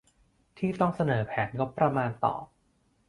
[0.57, 2.35] ที่ต้องเสนอแผนงบประมาณต่อ